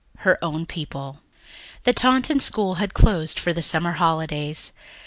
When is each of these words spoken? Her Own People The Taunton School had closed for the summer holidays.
Her 0.25 0.43
Own 0.43 0.65
People 0.65 1.19
The 1.83 1.93
Taunton 1.93 2.39
School 2.39 2.77
had 2.81 2.95
closed 2.95 3.37
for 3.37 3.53
the 3.53 3.61
summer 3.61 3.91
holidays. 3.91 4.71